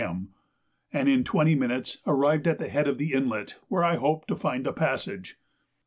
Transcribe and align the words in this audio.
M., 0.03 0.29
and 0.91 1.07
in 1.07 1.23
twenty 1.23 1.53
minutes 1.53 1.99
arrived 2.07 2.47
at 2.47 2.57
the 2.57 2.69
head 2.69 2.87
of 2.87 2.97
the 2.97 3.13
inlet 3.13 3.57
where 3.67 3.83
I 3.83 3.97
hoped 3.97 4.27
to 4.29 4.35
find 4.35 4.65
a 4.65 4.73
passage. 4.73 5.37